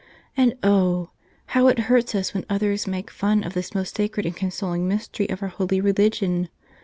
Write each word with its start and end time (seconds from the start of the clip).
And 0.35 0.55
oh! 0.63 1.11
how 1.53 1.67
it 1.67 1.77
hurts 1.91 2.15
us 2.15 2.33
when 2.33 2.43
others 2.49 2.87
make 2.87 3.11
fun 3.11 3.43
of 3.43 3.53
this 3.53 3.75
most 3.75 3.95
sacred 3.95 4.25
and 4.25 4.35
consoling 4.35 4.87
mystery 4.87 5.29
of 5.29 5.43
our 5.43 5.49
holy 5.49 5.79
religion 5.79 6.49